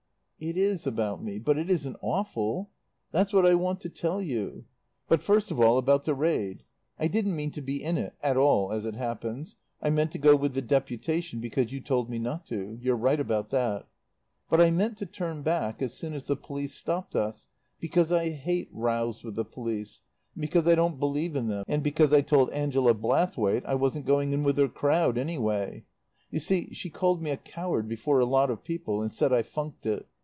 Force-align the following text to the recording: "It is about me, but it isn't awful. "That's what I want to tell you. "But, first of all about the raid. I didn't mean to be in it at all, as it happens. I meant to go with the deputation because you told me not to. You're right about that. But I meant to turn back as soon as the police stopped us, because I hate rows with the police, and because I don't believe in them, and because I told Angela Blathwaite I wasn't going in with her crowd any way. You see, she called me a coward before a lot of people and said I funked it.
"It 0.43 0.57
is 0.57 0.87
about 0.87 1.23
me, 1.23 1.37
but 1.37 1.59
it 1.59 1.69
isn't 1.69 1.97
awful. 2.01 2.71
"That's 3.11 3.31
what 3.31 3.45
I 3.45 3.53
want 3.53 3.79
to 3.81 3.89
tell 3.89 4.19
you. 4.19 4.65
"But, 5.07 5.21
first 5.21 5.51
of 5.51 5.59
all 5.59 5.77
about 5.77 6.05
the 6.05 6.15
raid. 6.15 6.63
I 6.97 7.07
didn't 7.09 7.35
mean 7.35 7.51
to 7.51 7.61
be 7.61 7.83
in 7.83 7.95
it 7.95 8.15
at 8.23 8.37
all, 8.37 8.71
as 8.71 8.87
it 8.87 8.95
happens. 8.95 9.55
I 9.83 9.91
meant 9.91 10.11
to 10.13 10.17
go 10.17 10.35
with 10.35 10.55
the 10.55 10.61
deputation 10.63 11.41
because 11.41 11.71
you 11.71 11.79
told 11.79 12.09
me 12.09 12.17
not 12.17 12.47
to. 12.47 12.75
You're 12.81 12.97
right 12.97 13.19
about 13.19 13.51
that. 13.51 13.87
But 14.49 14.59
I 14.59 14.71
meant 14.71 14.97
to 14.97 15.05
turn 15.05 15.43
back 15.43 15.79
as 15.79 15.93
soon 15.93 16.15
as 16.15 16.25
the 16.25 16.35
police 16.35 16.73
stopped 16.73 17.15
us, 17.15 17.47
because 17.79 18.11
I 18.11 18.31
hate 18.31 18.69
rows 18.71 19.23
with 19.23 19.35
the 19.35 19.45
police, 19.45 20.01
and 20.33 20.41
because 20.41 20.65
I 20.67 20.73
don't 20.73 20.99
believe 20.99 21.35
in 21.35 21.49
them, 21.49 21.65
and 21.67 21.83
because 21.83 22.11
I 22.13 22.21
told 22.21 22.49
Angela 22.49 22.95
Blathwaite 22.95 23.63
I 23.67 23.75
wasn't 23.75 24.07
going 24.07 24.33
in 24.33 24.41
with 24.41 24.57
her 24.57 24.67
crowd 24.67 25.19
any 25.19 25.37
way. 25.37 25.85
You 26.31 26.39
see, 26.39 26.73
she 26.73 26.89
called 26.89 27.21
me 27.21 27.29
a 27.29 27.37
coward 27.37 27.87
before 27.87 28.17
a 28.19 28.25
lot 28.25 28.49
of 28.49 28.63
people 28.63 29.03
and 29.03 29.13
said 29.13 29.31
I 29.31 29.43
funked 29.43 29.85
it. 29.85 30.07